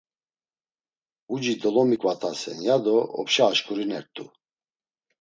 [1.33, 4.25] Uci dolomiǩvatasen, ya do opşa aşǩurinert̆u.